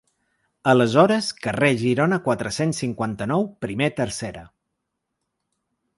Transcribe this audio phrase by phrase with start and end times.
[0.71, 4.45] Aleshores Carrer Girona quatre-cents cinquanta-nou primer tercera.